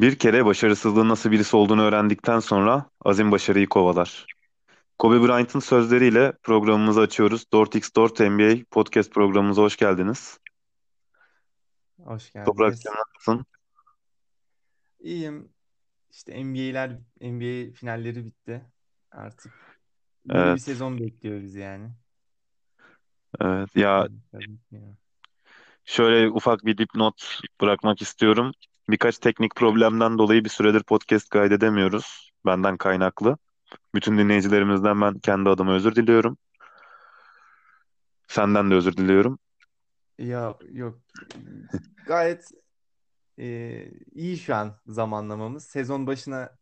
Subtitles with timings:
[0.00, 4.26] Bir kere başarısızlığın nasıl birisi olduğunu öğrendikten sonra azim başarıyı kovalar.
[4.98, 7.44] Kobe Bryant'ın sözleriyle programımızı açıyoruz.
[7.52, 10.38] 4x4 NBA podcast programımıza hoş geldiniz.
[12.04, 13.06] Hoş Toprak'cığım geldiniz.
[13.14, 13.46] nasılsın?
[15.00, 15.48] İyiyim.
[16.10, 16.90] İşte NBA'ler,
[17.20, 18.64] NBA finalleri bitti.
[19.10, 19.52] Artık
[20.26, 21.90] bir Evet, sezon bekliyor bizi yani.
[23.40, 23.76] evet.
[23.76, 24.08] Ya
[25.84, 28.52] şöyle ufak bir dipnot bırakmak istiyorum.
[28.88, 32.32] Birkaç teknik problemden dolayı bir süredir podcast kaydedemiyoruz.
[32.46, 33.38] Benden kaynaklı.
[33.94, 36.38] Bütün dinleyicilerimizden ben kendi adıma özür diliyorum.
[38.28, 39.38] Senden de özür diliyorum.
[40.18, 40.98] Ya yok
[42.06, 42.50] gayet
[43.38, 45.64] e, iyi şu an zamanlamamız.
[45.64, 46.56] Sezon başına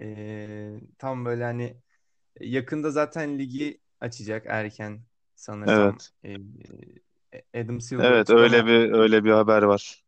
[0.00, 1.76] e, tam böyle hani
[2.40, 5.00] yakında zaten ligi açacak erken
[5.34, 6.42] sanırsam Evet.
[7.32, 10.05] e, e, Adam Silver Evet, öyle bir öyle bir haber var.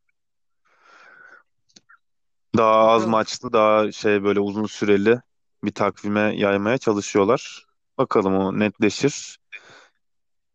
[2.57, 3.11] Daha az bakalım.
[3.11, 5.21] maçlı, daha şey böyle uzun süreli
[5.65, 7.67] bir takvime yaymaya çalışıyorlar.
[7.99, 9.39] Bakalım o netleşir.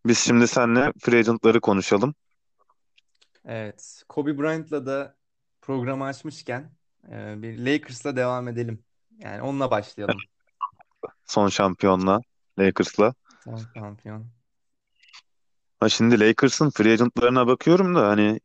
[0.05, 2.15] Biz şimdi seninle free agent'ları konuşalım.
[3.45, 4.03] Evet.
[4.09, 5.15] Kobe Bryant'la da
[5.61, 6.71] programı açmışken
[7.11, 8.83] e, bir Lakers'la devam edelim.
[9.19, 10.17] Yani onunla başlayalım.
[11.25, 12.21] Son şampiyonla,
[12.59, 13.13] Lakers'la.
[13.43, 14.25] Son şampiyon.
[15.79, 18.39] Ha şimdi Lakers'ın free agent'larına bakıyorum da hani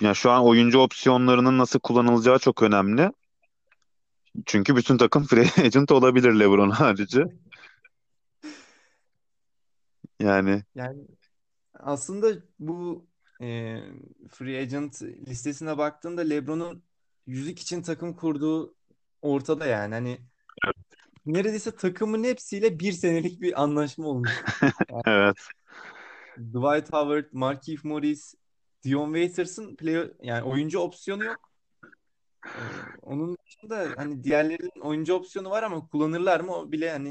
[0.00, 3.12] ya şu an oyuncu opsiyonlarının nasıl kullanılacağı çok önemli.
[4.46, 7.24] Çünkü bütün takım free agent olabilir LeBron harici.
[10.20, 11.06] Yani Yani
[11.74, 13.06] aslında bu
[13.40, 13.78] e,
[14.30, 16.82] free agent listesine baktığında LeBron'un
[17.26, 18.74] yüzük için takım kurduğu
[19.22, 19.94] ortada yani.
[19.94, 20.18] Hani
[21.26, 24.30] neredeyse takımın hepsiyle bir senelik bir anlaşma olmuş.
[24.62, 24.72] Yani
[25.06, 25.36] evet.
[26.38, 28.34] Dwight Howard, Markieff Morris,
[28.86, 31.50] Dion Waiters'ın play yani oyuncu opsiyonu yok.
[32.44, 32.60] Ee,
[33.02, 37.08] onun dışında hani diğerlerinin oyuncu opsiyonu var ama kullanırlar mı o bile hani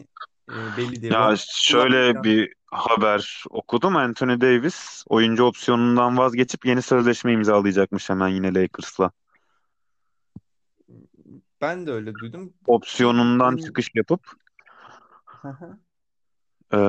[0.50, 1.14] e, belli değil.
[1.14, 3.96] Ya şöyle bir haber okudum.
[3.96, 9.12] Anthony Davis oyuncu opsiyonundan vazgeçip yeni sözleşme imzalayacakmış hemen yine Lakers'la.
[11.62, 14.22] ben de öyle duydum Opsiyonundan çıkış yapıp
[16.74, 16.80] e,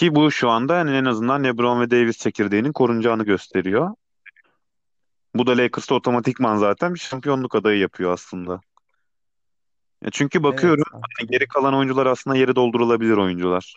[0.00, 3.94] ki bu şu anda hani en azından LeBron ve Davis çekirdeğinin korunacağını gösteriyor.
[5.34, 8.60] Bu da Lakers'ta otomatikman zaten bir şampiyonluk adayı yapıyor aslında.
[10.02, 13.74] Ya çünkü bakıyorum evet hani geri kalan oyuncular aslında yeri doldurulabilir oyuncular.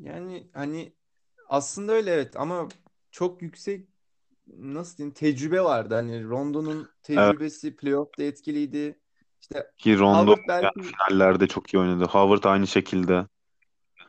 [0.00, 0.92] yani hani
[1.48, 2.68] aslında öyle evet ama
[3.10, 3.88] çok yüksek
[4.46, 5.94] nasıl diyeyim tecrübe vardı.
[5.94, 8.98] Hani Rondo'nun Evet, tecrübesi playoff'ta etkiliydi.
[9.40, 12.04] İşte ki Rondo Howard yani belki finallerde çok iyi oynadı.
[12.04, 13.26] Howard aynı şekilde.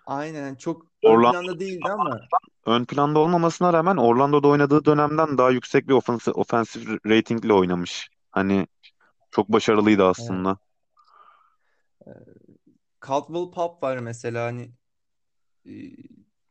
[0.06, 2.22] aynen çok ön Orlando planda değildi ama
[2.66, 8.09] ön planda olmamasına rağmen Orlando'da oynadığı dönemden daha yüksek bir ofensif, ofensif ratingle oynamış.
[8.31, 8.68] Hani
[9.31, 10.12] çok başarılıydı evet.
[10.12, 10.57] aslında.
[13.07, 14.72] Caldwell Pope var mesela hani
[15.66, 15.72] e,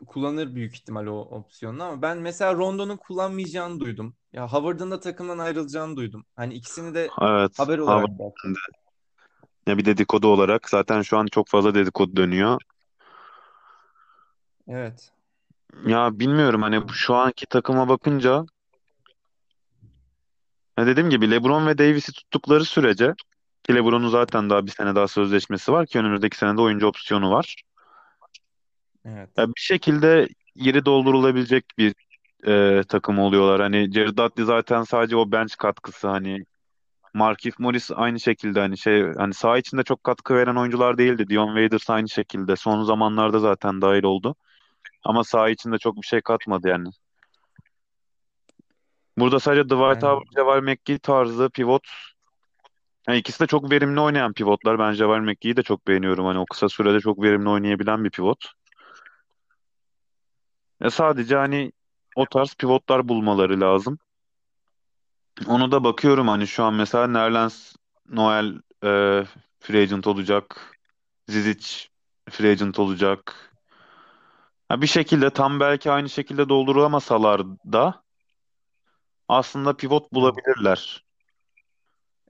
[0.06, 4.16] kullanır büyük ihtimal o opsiyonu ama ben mesela Rondo'nun kullanmayacağını duydum.
[4.32, 6.24] Ya Howard'ın da takımdan ayrılacağını duydum.
[6.36, 8.54] Hani ikisini de Evet, haber Howard olarak baktım.
[8.54, 8.58] de.
[9.66, 12.60] Ya bir dedikodu olarak zaten şu an çok fazla dedikodu dönüyor.
[14.68, 15.12] Evet.
[15.86, 18.44] Ya bilmiyorum hani bu- şu anki takıma bakınca
[20.78, 23.14] ya dediğim gibi LeBron ve Davis'i tuttukları sürece
[23.64, 27.62] ki LeBron'un zaten daha bir sene daha sözleşmesi var ki önümüzdeki senede oyuncu opsiyonu var.
[29.04, 29.30] Evet.
[29.36, 31.94] Ya bir şekilde yeri doldurulabilecek bir
[32.46, 33.60] e, takım oluyorlar.
[33.60, 36.44] Hani Jared Dudley zaten sadece o bench katkısı hani
[37.14, 41.28] Markieff Morris aynı şekilde hani şey hani saha içinde çok katkı veren oyuncular değildi.
[41.28, 44.36] Dion Waiters aynı şekilde son zamanlarda zaten dahil oldu.
[45.04, 46.88] Ama saha içinde çok bir şey katmadı yani.
[49.18, 51.82] Burada sadece Dwight Howard, Yani JaVale McGee tarzı pivot.
[53.08, 54.78] Yani ikisi de çok verimli oynayan pivotlar.
[54.78, 56.26] Ben JaVale McGee'yi de çok beğeniyorum.
[56.26, 58.44] Hani o kısa sürede çok verimli oynayabilen bir pivot.
[60.80, 61.72] E sadece hani
[62.18, 63.98] o tarz pivotlar bulmaları lazım.
[65.46, 67.74] Onu da bakıyorum hani şu an mesela Nerlens
[68.08, 68.54] Noel
[68.84, 69.24] e,
[69.60, 70.78] free agent olacak.
[71.28, 71.66] Zizic
[72.30, 73.52] free agent olacak.
[74.68, 77.42] Ha, bir şekilde tam belki aynı şekilde dolduramasalar
[77.72, 78.02] da
[79.28, 81.04] aslında pivot bulabilirler.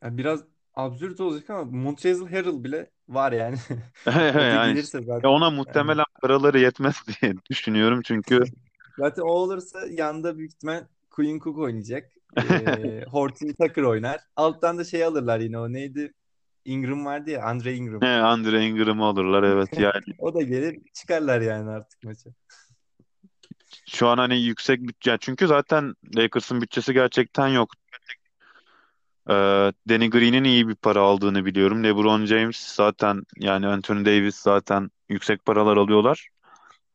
[0.03, 0.45] Ya biraz
[0.75, 3.57] absürt olacak ama Montrezl Harrell bile var yani.
[4.07, 8.45] O da Yani gelirse ya ona Yani muhtemelen paraları yetmez diye düşünüyorum çünkü
[8.99, 12.13] zaten o olursa yanda büyük ihtimal Quinn Cook oynayacak.
[12.39, 14.21] Ee, Horton Tucker oynar.
[14.37, 16.13] Alttan da şey alırlar yine o neydi?
[16.65, 18.03] Ingram vardı ya Andre he, Ingram.
[18.03, 20.15] Andre Ingram'ı alırlar evet yani.
[20.19, 22.29] O da gelir çıkarlar yani artık maçı.
[23.87, 27.71] Şu an hani yüksek bütçe çünkü zaten Lakers'ın bütçesi gerçekten yok.
[29.31, 31.85] Ee, Danny Green'in iyi bir para aldığını biliyorum.
[31.85, 36.29] LeBron James zaten yani Anthony Davis zaten yüksek paralar alıyorlar.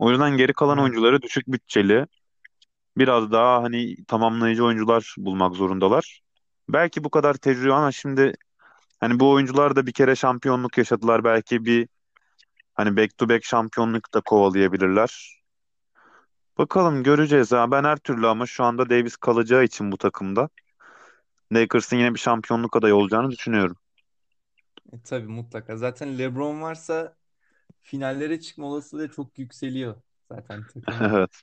[0.03, 0.83] O yüzden geri kalan Evet.
[0.83, 2.07] oyuncuları düşük bütçeli,
[2.97, 6.21] biraz daha hani tamamlayıcı oyuncular bulmak zorundalar.
[6.69, 8.33] Belki bu kadar tecrübe ama şimdi
[8.99, 11.23] hani bu oyuncular da bir kere şampiyonluk yaşadılar.
[11.23, 11.87] Belki bir
[12.73, 15.41] hani back to back şampiyonluk da kovalayabilirler.
[16.57, 17.51] Bakalım göreceğiz.
[17.51, 17.71] Ha.
[17.71, 20.49] Ben her türlü ama şu anda Davis kalacağı için bu takımda
[21.53, 23.77] Lakers'ın yine bir şampiyonluk adayı olacağını düşünüyorum.
[24.93, 25.77] E, tabii mutlaka.
[25.77, 27.17] Zaten LeBron varsa
[27.83, 29.95] finallere çıkma olasılığı çok yükseliyor
[30.31, 31.09] zaten takımın.
[31.15, 31.41] Evet.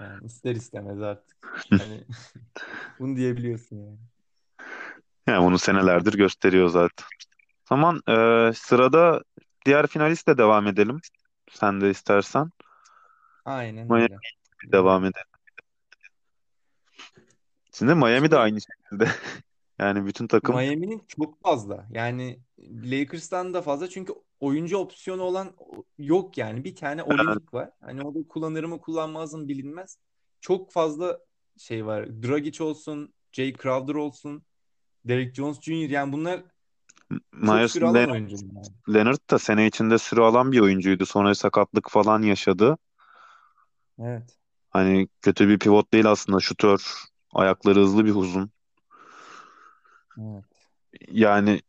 [0.00, 1.36] Yani ister istemez artık.
[1.70, 2.04] Hani
[2.98, 3.98] bunu diyebiliyorsun yani.
[5.26, 7.06] Yani bunu senelerdir gösteriyor zaten.
[7.64, 9.22] Tamam, e, sırada
[9.66, 11.00] diğer finalistle devam edelim.
[11.50, 12.50] Sen de istersen.
[13.44, 14.16] Aynen Miami öyle.
[14.72, 15.26] devam edelim.
[17.72, 19.08] Şimdi Miami de aynı şekilde.
[19.78, 21.86] Yani bütün takım Miami'nin çok fazla.
[21.90, 22.38] Yani
[22.84, 25.56] Lakers'tan da fazla çünkü oyuncu opsiyonu olan
[25.98, 26.64] yok yani.
[26.64, 27.70] Bir tane Olynyk var.
[27.80, 29.98] Hani o da kullanır mı kullanmaz mı bilinmez.
[30.40, 31.18] Çok fazla
[31.58, 32.22] şey var.
[32.22, 34.42] Dragic olsun, Jay Crowder olsun,
[35.04, 35.90] Derrick Jones Jr.
[35.90, 36.42] Yani bunlar
[37.32, 38.08] Myers Leonard.
[38.08, 38.38] Yani.
[38.94, 41.06] Leonard da sene içinde süre alan bir oyuncuydu.
[41.06, 42.78] Sonra sakatlık falan yaşadı.
[43.98, 44.38] Evet.
[44.70, 46.40] Hani kötü bir pivot değil aslında.
[46.40, 46.92] Şutör.
[47.34, 48.50] Ayakları hızlı bir uzun.
[50.18, 50.44] Evet.
[51.10, 51.60] Yani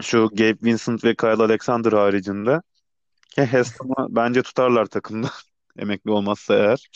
[0.00, 2.60] şu Gabe Vincent ve Kyle Alexander haricinde
[3.36, 5.30] Heston'u bence tutarlar takımda.
[5.78, 6.90] Emekli olmazsa eğer.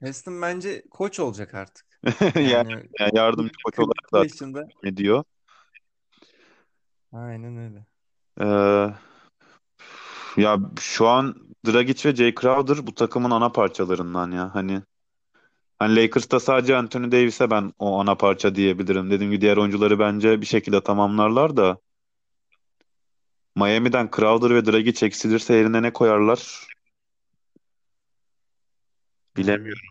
[0.00, 1.86] Heston bence koç olacak artık.
[2.34, 4.68] Yani, Yani yani yardımcı koç olarak 42 zaten yaşında.
[4.84, 5.24] ediyor.
[7.12, 7.86] Aynen öyle.
[8.40, 8.94] Ee,
[10.36, 11.34] ya şu an
[11.66, 14.54] Dragic ve Jay Crowder bu takımın ana parçalarından ya.
[14.54, 14.82] Hani
[15.78, 19.10] hani Lakers'ta sadece Anthony Davis'e ben o ana parça diyebilirim.
[19.10, 21.78] Dediğim gibi diğer oyuncuları bence bir şekilde tamamlarlar da
[23.56, 26.66] Miami'den Crowder ve Dragic eksilirse yerine ne koyarlar
[29.36, 29.88] bilemiyorum.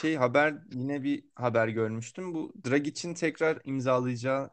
[0.00, 2.34] Şey haber yine bir haber görmüştüm.
[2.34, 4.50] Bu Dragic'in tekrar imzalayacağı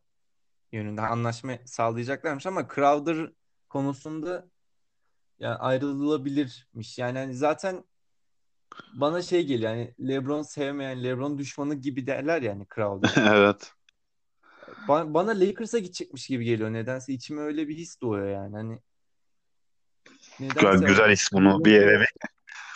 [0.71, 3.31] yönünde anlaşma sağlayacaklarmış ama Crowder
[3.69, 4.49] konusunda
[5.39, 6.97] yani ayrılabilirmiş.
[6.97, 7.83] Yani hani zaten
[8.93, 13.33] bana şey geliyor yani LeBron sevmeyen, LeBron düşmanı gibi derler yani Crowder.
[13.35, 13.73] Evet.
[14.89, 16.73] Ba- bana Lakers'a gidecekmiş gibi geliyor.
[16.73, 18.55] Nedense içime öyle bir his doğuyor yani.
[18.55, 18.79] Hani
[20.39, 22.05] nedense güzel iş bunu bir yere.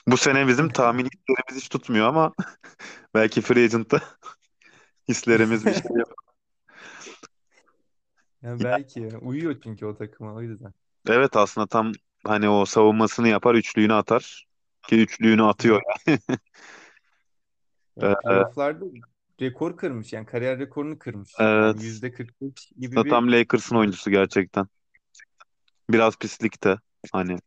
[0.07, 2.33] Bu sene bizim tahmin hislerimiz hiç tutmuyor ama
[3.15, 4.01] belki Free Agent'ta
[5.10, 6.13] hislerimiz bir şey yok.
[8.44, 9.19] yani belki ya.
[9.21, 10.74] uyuyor çünkü o takıma o yüzden.
[11.07, 11.92] Evet aslında tam
[12.25, 14.48] hani o savunmasını yapar, üçlüğünü atar.
[14.88, 15.81] Ki üçlüğünü atıyor.
[16.07, 16.21] Evet.
[17.98, 18.86] Ya Ee, playoff'larda
[19.41, 21.30] rekor kırmış yani kariyer rekorunu kırmış.
[21.39, 21.83] Yani evet.
[21.83, 24.68] yüzde 45 gibi Aslında bir tam Lakers'ın oyuncusu gerçekten.
[25.89, 26.77] Biraz pislikte.
[27.12, 27.38] Hani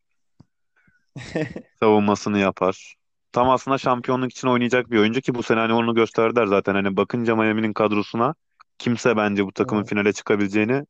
[1.81, 2.95] savunmasını yapar.
[3.33, 6.75] Tam aslında şampiyonluk için oynayacak bir oyuncu ki bu sene hani onu gösterdiler zaten.
[6.75, 8.35] Hani bakınca Miami'nin kadrosuna
[8.79, 9.91] kimse bence bu takımın Evet.
[9.91, 10.87] finale çıkabileceğini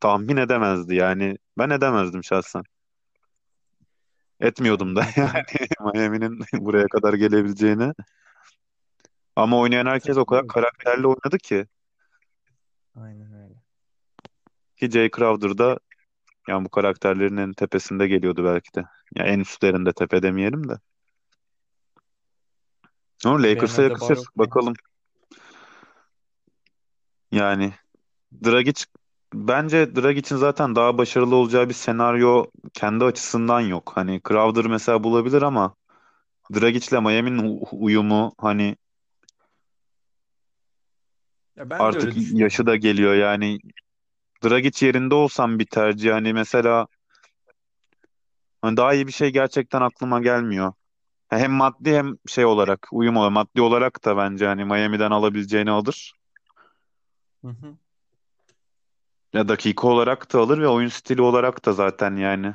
[0.00, 0.94] tahmin edemezdi.
[0.94, 2.62] Yani ben edemezdim şahsen.
[4.40, 5.44] Etmiyordum Yani da yani
[5.94, 7.92] Miami'nin buraya kadar gelebileceğini.
[9.36, 11.66] Ama oynayan herkes o kadar karakterli oynadı ki.
[12.96, 13.54] Aynen öyle.
[14.76, 15.78] Ki Jay Crowder da
[16.48, 18.84] yani bu karakterlerin en tepesinde geliyordu belki de.
[19.14, 20.78] Ya en üstlerinde tepe demeyelim de.
[23.24, 24.06] Ama Lakers'a yakışır.
[24.06, 24.74] Adebayo Bakalım.
[27.32, 27.72] Yani
[28.44, 28.84] Dragic
[29.34, 33.92] bence Dragic'in zaten daha başarılı olacağı bir senaryo kendi açısından yok.
[33.94, 35.74] Hani Crowder mesela bulabilir ama
[36.54, 38.76] Dragic'le Miami'nin u- uyumu hani
[41.56, 42.66] ya ben de artık öyle yaşı düşünüyorum.
[42.66, 43.58] da geliyor yani
[44.44, 46.86] Dragic yerinde olsam bir tercih hani mesela
[48.62, 50.72] hani daha iyi bir şey gerçekten aklıma gelmiyor.
[51.28, 56.12] Hem maddi hem şey olarak uyum olarak maddi olarak da bence hani Miami'den alabileceğini alır.
[57.42, 57.76] Hı hı.
[59.32, 62.54] Ya dakika olarak da alır ve oyun stili olarak da zaten yani.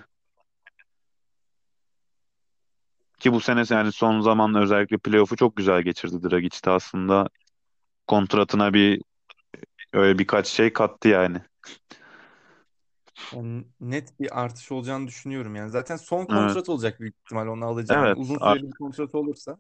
[3.20, 7.30] Ki bu sene yani son zamanla özellikle playoff'u çok güzel geçirdi Dragic de aslında.
[8.10, 9.02] Kontratına bir
[9.94, 11.38] öyle birkaç şey kattı yani.
[13.36, 15.70] Yani net bir artış olacağını düşünüyorum yani.
[15.70, 16.28] Zaten son Evet.
[16.28, 17.98] kontrat olacak büyük ihtimal onu alacağı.
[17.98, 18.18] Hani Evet.
[18.18, 19.58] uzun süreli bir kontrat olursa.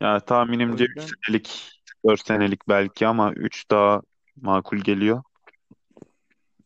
[0.00, 1.72] Yani O tahminimce 3 yüzden senelik,
[2.08, 4.02] 4 senelik belki ama 3 daha
[4.42, 5.22] makul geliyor.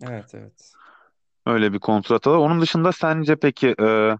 [0.02, 0.72] evet evet.
[1.46, 2.36] Öyle bir kontrat alır.
[2.36, 4.16] Onun dışında sence peki e,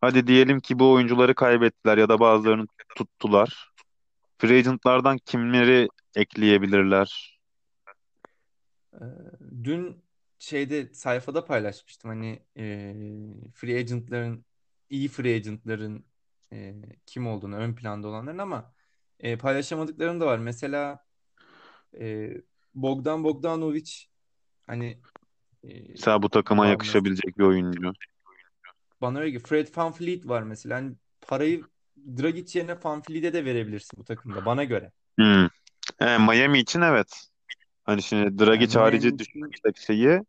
[0.00, 2.66] hadi diyelim ki bu oyuncuları kaybettiler ya da bazılarını
[2.96, 3.71] tuttular.
[4.42, 7.38] Free agent'lardan kimleri ekleyebilirler?
[8.94, 9.04] Ee,
[9.64, 10.04] dün
[10.38, 12.94] şeyde sayfada paylaşmıştım hani e,
[13.54, 14.44] free agentların
[14.90, 16.04] iyi free agentların
[16.52, 16.74] e,
[17.06, 18.74] kim olduğunu ön planda olanların ama
[19.20, 20.38] e, paylaşamadıklarım da var.
[20.38, 21.04] Mesela
[22.00, 22.30] e,
[22.74, 23.90] Bogdan Bogdanovic
[24.66, 25.00] hani
[25.64, 26.72] e, Mesela bu takıma mesela.
[26.72, 27.92] yakışabilecek bir oyuncu.
[29.00, 29.46] Bana öyle geliyor.
[29.46, 30.76] Fred VanVleet var mesela.
[30.76, 31.64] Hani parayı
[32.18, 34.92] Dragic yerine VanVleet'e de verebilirsin bu takımda bana göre.
[35.18, 35.48] Hmm.
[36.00, 37.28] E, Miami için evet.
[37.84, 40.20] Hani şimdi Yani Dragic harici Miami düşünürsek şeyi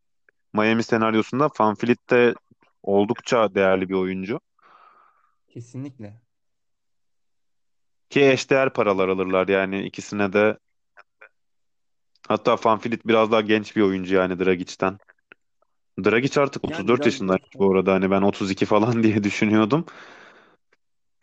[0.54, 2.34] Miami senaryosunda Vanvleet de
[2.84, 4.40] oldukça değerli bir oyuncu.
[5.48, 6.22] kesinlikle.
[8.10, 10.58] Ki eşdeğer paralar alırlar yani ikisine de.
[12.28, 14.98] Hatta Vanvleet biraz daha genç bir oyuncu yani Dragic'ten.
[16.06, 17.94] Dragic artık Yani 34 biraz yaşındaymış bu arada.
[17.94, 19.86] Hani ben 32 falan diye düşünüyordum.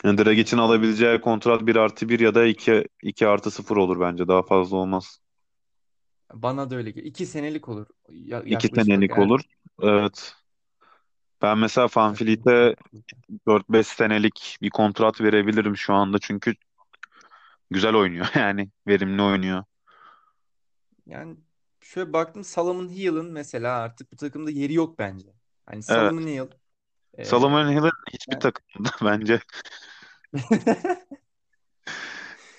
[0.04, 4.28] Yani Dragic'in alabileceği kontrat bir artı bir ya da iki 2 artı sıfır olur bence.
[4.28, 5.20] Daha fazla olmaz.
[6.34, 7.06] bana da öyle geliyor.
[7.06, 9.40] İki senelik olur ya- 2 yaklaşık olarak senelik eğer olur.
[9.82, 10.34] Evet.
[11.42, 12.76] Ben mesela sağlıklı.
[13.46, 16.18] 4-5 senelik bir kontrat verebilirim şu anda.
[16.18, 16.54] Çünkü
[17.70, 18.70] güzel oynuyor yani.
[18.86, 19.64] Verimli oynuyor.
[21.06, 21.36] Yani
[21.80, 25.26] şöyle baktım Solomon Hill'ın mesela artık bu takımda yeri yok bence.
[25.66, 26.14] Hani Evet.
[26.14, 26.48] Solomon Hill
[27.24, 29.40] Solomon Hill'in hiçbir takımda bence.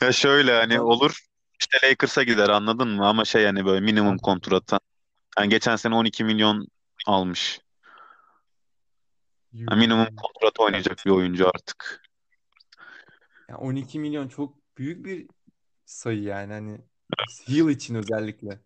[0.01, 3.07] Ya şöyle hani olur işte Lakers'a gider anladın mı?
[3.07, 4.79] Ama şey yani böyle minimum kontratı.
[5.37, 6.67] Yani geçen sene 12 milyon
[7.07, 7.61] almış.
[9.53, 12.01] Yani minimum kontrat oynayacak bir oyuncu artık.
[13.49, 15.27] Yani 12 milyon çok büyük bir
[15.85, 16.81] sayı yani hani
[17.49, 18.59] Hill için özellikle.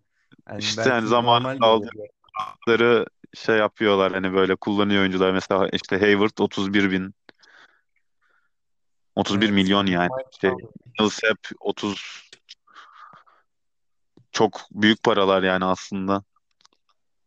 [0.50, 5.32] Yani İşte yani belki zamanında normal aldıkları şey yapıyorlar hani böyle kullanıyor oyuncular.
[5.32, 7.16] Mesela işte Hayward 31 bin,
[9.16, 9.54] 31 Evet.
[9.56, 10.10] milyon yani.
[10.42, 10.56] Conley
[11.00, 12.30] Millsap 30
[14.32, 16.24] çok büyük paralar yani aslında.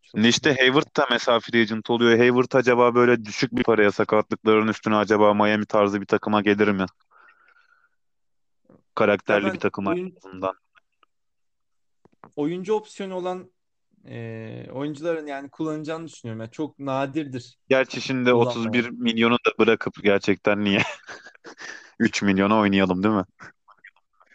[0.03, 0.61] Şimdi çok işte büyük.
[0.61, 2.19] Hayward da mesela free agent oluyor.
[2.19, 6.81] Hayward acaba böyle düşük bir paraya sakatlıkların üstüne acaba Miami tarzı bir takıma gelir mi?
[6.81, 6.87] Ya
[8.95, 10.19] Karakterli bir ben takım oyun,
[12.37, 13.50] oyuncu opsiyonu olan
[14.09, 16.41] e, oyuncuların yani kullanacağını düşünüyorum.
[16.41, 18.91] Yani çok nadirdir Gerçi şimdi 31 kullanmayan.
[18.91, 20.83] milyonu da bırakıp gerçekten niye
[21.99, 23.25] 3 milyona oynayalım değil mi?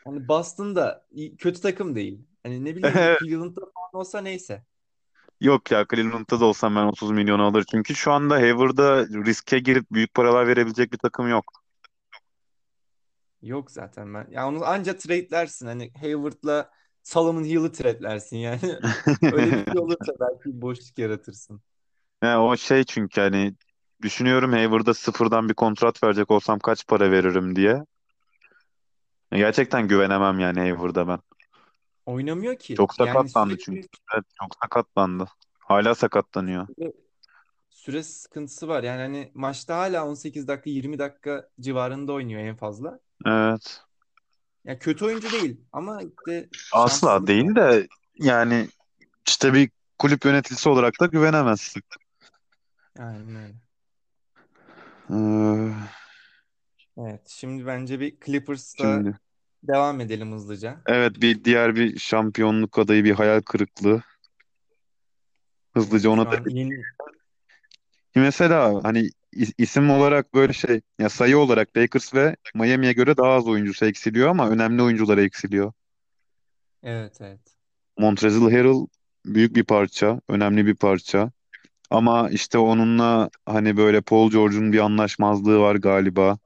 [0.06, 2.28] Hani Boston da kötü takım değil.
[2.44, 4.66] Hani ne bileyim bir Cleveland'da falan olsa neyse.
[5.42, 7.66] Yok ya Cleveland'da da olsam ben 30 milyonu alır.
[7.72, 11.64] Çünkü şu anda Hayward'a riske girip büyük paralar verebilecek bir takım yok.
[13.42, 14.28] Yok zaten ben.
[14.32, 15.68] Ya onu anca trade'lersin.
[15.68, 16.72] Hani Hayward'la
[17.04, 18.60] Solomon Hill'ı trade'lersin yani.
[19.34, 21.62] Öyle bir şey olursa belki bir boşluk yaratırsın.
[22.24, 23.54] Yani o şey çünkü hani
[24.02, 27.84] düşünüyorum Hayward'a sıfırdan bir kontrat verecek olsam kaç para veririm diye.
[29.32, 31.20] Gerçekten güvenemem yani Hayward'a ben.
[32.06, 32.76] Oynamıyor ki.
[32.76, 33.82] Çok Yani sakatlandı çünkü.
[33.82, 35.28] sürekli Evet, çok sakatlandı.
[35.60, 36.68] Hala sakatlanıyor.
[37.70, 38.84] süre sıkıntısı var.
[38.84, 43.00] Yani hani maçta hala 18 dakika 20 dakika civarında oynuyor en fazla.
[43.26, 43.82] Evet.
[44.66, 47.28] Ya kötü oyuncu değil ama işte Asla şanssızlık var.
[47.28, 48.68] değil de yani
[49.28, 51.84] işte bir kulüp yöneticisi olarak da güvenemezsin.
[53.00, 53.54] Aynen öyle.
[55.10, 55.74] Ee,
[56.98, 59.18] Evet, şimdi bence bir Clippers'ta şimdi
[59.64, 60.78] devam edelim hızlıca.
[60.88, 63.92] evet bir diğer bir şampiyonluk adayı bir hayal kırıklığı.
[63.92, 64.04] Evet,
[65.74, 66.84] Hızlıca ona da an yeni
[68.16, 69.10] mesela hani
[69.58, 74.30] isim olarak böyle şey ya sayı olarak Lakers ve Miami'ye göre daha az oyuncusu eksiliyor
[74.30, 75.74] ama önemli oyuncular eksiliyor.
[76.84, 77.40] Evet, evet.
[77.98, 78.88] Montrezl Harrell
[79.26, 81.32] büyük bir parça, önemli bir parça.
[81.90, 86.38] Ama işte onunla hani böyle Paul George'un bir anlaşmazlığı var galiba.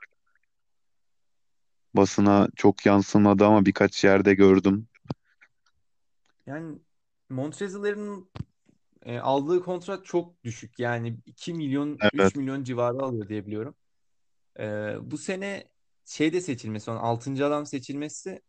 [1.93, 4.87] Basına çok yansımadı ama birkaç yerde gördüm.
[6.45, 6.79] Yani
[7.29, 8.29] Montrezl'lerin
[9.05, 10.79] e, aldığı kontrat çok düşük.
[10.79, 13.75] Yani 2 milyon, 3 Evet, milyon civarı alıyor diye biliyorum.
[14.59, 14.63] E,
[15.01, 15.67] bu sene
[16.05, 17.45] şeyde seçilmesi, onun 6.
[17.45, 18.41] adam seçilmesi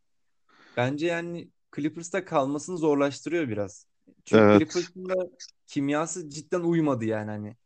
[0.77, 3.87] bence yani Clippers'ta kalmasını zorlaştırıyor biraz.
[4.25, 4.59] Çünkü evet.
[4.59, 5.31] Clippers'ın da
[5.67, 7.57] kimyası cidden uymadı yani hani.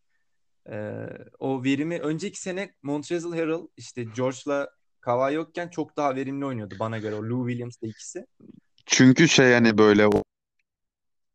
[0.71, 1.09] Ee,
[1.39, 4.71] o verimi önceki sene Montrezl Harrell işte George'la
[5.01, 7.15] Kawhi yokken çok daha verimli oynuyordu bana göre.
[7.15, 8.27] O Lou Williams'la ikisi.
[8.87, 10.23] Çünkü şey hani Ee, böyle o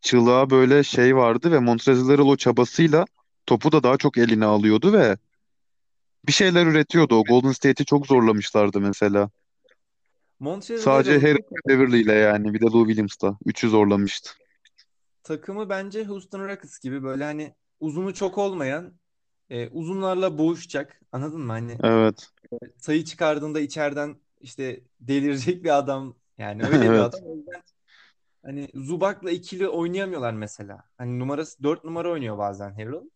[0.08, 3.06] çılığa böyle şey vardı ve Montrezl o çabasıyla
[3.46, 5.18] topu da daha çok eline alıyordu ve
[6.28, 7.16] bir şeyler üretiyordu.
[7.16, 9.30] O Golden State'i çok zorlamışlardı mesela.
[10.40, 13.38] Montrezl Sadece Harry Beverly ile yani bir de Lou Williams'la.
[13.46, 14.30] Üçü zorlamıştı.
[15.24, 18.94] takımı bence Houston Rockets gibi böyle hani uzunu çok olmayan
[19.50, 21.02] e, uzunlarla boğuşacak.
[21.12, 21.52] Anladın mı?
[21.52, 22.30] Hani Evet.
[22.78, 26.16] sayı çıkardığında içeriden işte delirecek bir adam.
[26.38, 27.00] Yani öyle bir Evet.
[27.00, 27.22] adam.
[27.24, 27.64] O yüzden
[28.48, 30.84] hani Zubak'la ikili oynayamıyorlar mesela.
[30.98, 33.10] Hani numarası 4 numara oynuyor bazen Harrell.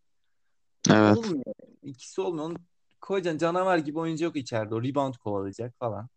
[0.90, 1.18] Evet.
[1.18, 1.46] Olmuyor.
[1.84, 2.46] İkisi olmuyor.
[2.46, 2.56] Onu
[3.02, 4.76] koyacaksın canavar gibi oyuncu yok içeride.
[4.76, 6.10] O rebound kovalayacak falan.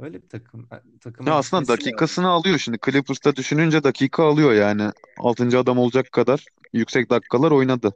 [0.00, 0.68] Öyle bir takım
[1.00, 2.78] takıma Ya aslında dakikasını alıyor şimdi.
[2.84, 4.90] Clippers'ta düşününce dakika alıyor yani.
[5.18, 7.92] Altıncı adam olacak kadar yüksek dakikalar oynadı.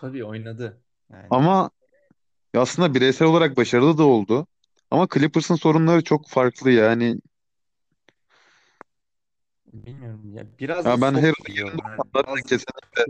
[0.00, 0.80] Tabii oynadı.
[1.12, 1.70] Yani Ama
[2.54, 4.46] aslında bireysel olarak başarılı da oldu.
[4.90, 7.20] Ama Clippers'ın sorunları çok farklı yani.
[9.72, 11.68] Bilmiyorum ya biraz da Ya ben sok her giriyor.
[11.68, 13.04] Yani kesinlikle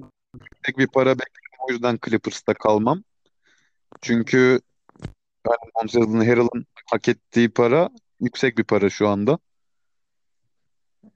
[0.62, 1.58] tek bir para bekliyorum.
[1.68, 3.02] O yüzden Clippers'ta kalmam.
[4.02, 4.60] Çünkü
[5.46, 7.88] yani Montrezl'in Harrell'ın hak ettiği para
[8.20, 9.38] yüksek bir para şu anda.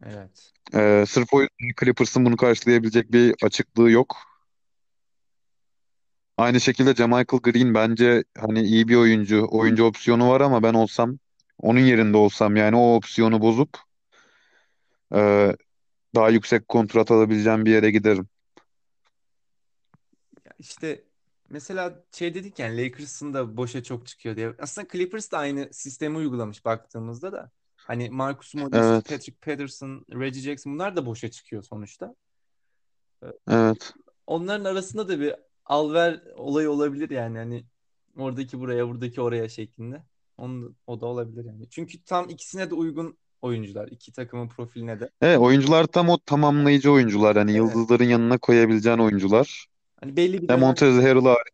[0.07, 0.53] evet.
[0.75, 4.17] Ee, sırf o yüzden Clippers'ın bunu karşılayabilecek bir açıklığı yok.
[6.37, 9.47] Aynı şekilde Jamichael Green bence hani iyi bir oyuncu.
[9.51, 11.19] Oyuncu opsiyonu var ama ben olsam
[11.59, 13.86] onun yerinde olsam yani o opsiyonu bozup
[15.15, 15.53] e,
[16.15, 18.29] daha yüksek kontrat alabileceğim bir yere giderim.
[20.45, 21.05] Ya işte
[21.49, 24.55] mesela şey dedik yani Lakers'ın da boşa çok çıkıyor diye.
[24.59, 27.51] Aslında Clippers da aynı sistemi uygulamış baktığımızda da.
[27.77, 32.15] Hani Marcus Morris, Evet, Patrick Patterson, Reggie Jackson bunlar da boşa çıkıyor sonuçta.
[33.49, 33.95] evet.
[34.27, 35.35] Onların arasında da bir
[35.65, 37.39] al-ver olayı olabilir yani.
[37.39, 37.67] Hani
[38.17, 40.03] oradaki buraya, buradaki oraya şeklinde.
[40.39, 41.71] Onun, o da olabilir yani.
[41.71, 43.89] Çünkü tam ikisine de uygun oyuncular.
[43.89, 45.11] iki takımın profiline de.
[45.21, 47.37] Evet, oyuncular tam o tamamlayıcı oyuncular.
[47.37, 47.61] Hani Evet.
[47.61, 49.67] yıldızların yanına koyabileceğin oyuncular.
[50.01, 51.53] Hani belli bir Ya dönem Montrezl Harrell hariç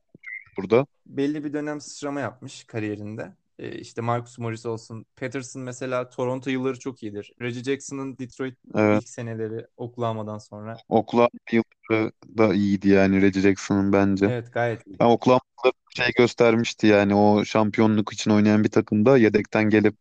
[0.58, 0.86] burada.
[1.06, 3.32] belli bir dönem sıçrama yapmış kariyerinde.
[3.58, 5.06] Ee, işte Marcus Morris olsun.
[5.16, 7.32] Patterson mesela Toronto yılları çok iyidir.
[7.40, 9.02] Reggie Jackson'ın Detroit Evet.
[9.02, 10.76] ilk seneleri Oklahoma'dan sonra.
[10.88, 14.26] Oklahoma yılları da iyiydi yani Reggie Jackson'ın bence.
[14.26, 14.98] Evet gayet iyi.
[15.00, 19.96] Ben Oklahoma'da şey göstermişti yani o şampiyonluk için oynayan bir takımda yedekten gelip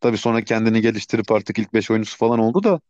[0.00, 2.80] tabii sonra kendini geliştirip artık ilk 5 oyuncusu falan oldu da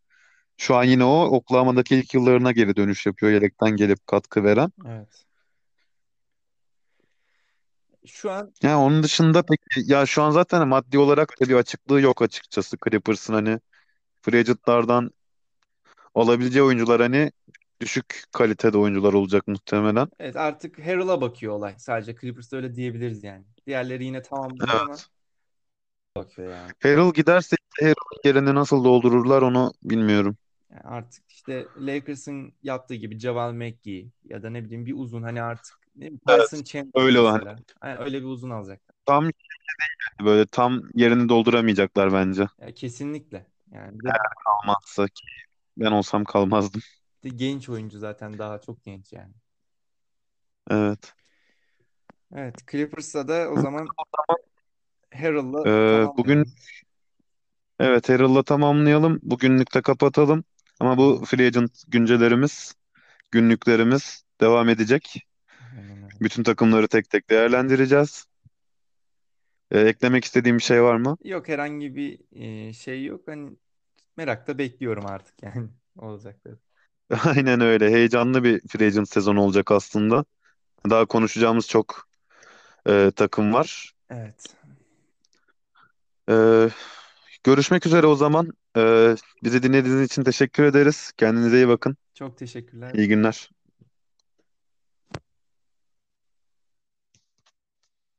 [0.56, 4.72] şu an yine o Oklahoma'daki ilk yıllarına geri dönüş yapıyor yedekten gelip katkı veren.
[4.86, 5.26] Evet.
[8.06, 12.00] Şu an Yani onun dışında peki ya şu an zaten maddi olarak da bir açıklığı
[12.00, 13.60] yok açıkçası Clippers'ın hani
[14.22, 15.10] free agent'lardan
[16.14, 17.32] alabileceği oyuncular hani
[17.80, 20.08] düşük kalitede oyuncular olacak muhtemelen.
[20.20, 21.74] evet artık Harrell'a bakıyor olay.
[21.78, 23.44] Sadece Clippers'ta öyle diyebiliriz yani.
[23.66, 25.06] Diğerleri yine tamamlıyor ama Evet.
[26.38, 26.72] Yani.
[26.82, 30.36] Harrell giderse Harrell'ın yerini nasıl doldururlar onu bilmiyorum.
[30.70, 35.42] Yani artık işte Lakers'ın yaptığı gibi Javal McGee ya da ne bileyim bir uzun hani
[35.42, 36.50] artık ne bileyim, Evet.
[36.50, 37.56] Tyson Chandler Öyle hani mesela.
[37.84, 38.96] Yani öyle bir uzun alacaklar.
[39.06, 39.30] tam
[40.20, 42.46] böyle tam yerini dolduramayacaklar bence.
[42.58, 43.46] Ya kesinlikle.
[43.72, 44.12] Yani bir de,
[44.44, 45.26] Kalmazsa ki
[45.76, 46.80] ben olsam kalmazdım.
[47.24, 49.34] bir de genç oyuncu zaten daha çok genç yani.
[50.70, 51.14] Evet.
[52.34, 53.86] Evet Clippers'a da o zaman
[55.20, 56.44] Harrell'la Ee, bugün
[57.80, 59.20] evet Harrell'la tamamlayalım.
[59.22, 60.44] Bugünlük de kapatalım.
[60.80, 62.74] Ama bu free agent güncelerimiz,
[63.30, 65.26] günlüklerimiz devam edecek.
[65.76, 66.16] Aynen öyle.
[66.20, 68.26] Bütün takımları tek tek değerlendireceğiz.
[69.70, 71.16] Ee, eklemek istediğim bir şey var mı?
[71.24, 72.20] Yok herhangi bir
[72.68, 73.28] e, şey yok.
[73.28, 73.56] Hani
[74.16, 76.58] merakla bekliyorum artık yani olacakları.
[77.24, 77.90] Aynen öyle.
[77.90, 80.24] Heyecanlı bir free agent sezonu olacak aslında.
[80.90, 82.08] Daha konuşacağımız çok
[82.88, 83.92] e, takım var.
[84.10, 84.56] Evet.
[86.30, 86.68] Ee,
[87.44, 88.52] görüşmek üzere o zaman.
[88.76, 91.12] Ee, bizi dinlediğiniz için teşekkür ederiz.
[91.16, 91.96] Kendinize iyi bakın.
[92.14, 92.94] Çok teşekkürler.
[92.94, 93.50] İyi günler.